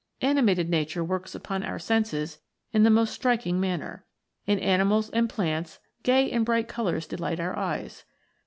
Animated 0.21 0.67
Nature 0.67 1.03
works 1.03 1.35
upon 1.35 1.61
our 1.61 1.77
senses 1.77 2.39
in 2.73 2.81
the 2.81 2.89
most 2.89 3.13
striking 3.13 3.59
manner. 3.59 4.03
In 4.47 4.57
animals 4.57 5.11
and 5.11 5.29
plants 5.29 5.77
gay 6.01 6.31
and 6.31 6.43
bright 6.43 6.67
colours 6.67 7.05
delight 7.05 7.39
our 7.39 7.55
eyes. 7.55 8.03